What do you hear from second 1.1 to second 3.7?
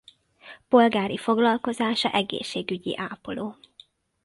foglalkozása egészségügyi ápoló.